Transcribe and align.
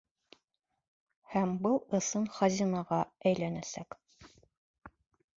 Һәм 1.33 1.51
был 1.65 1.75
ысын 1.97 2.25
хазинаға 2.37 2.99
әйләнәсәк. 3.33 3.99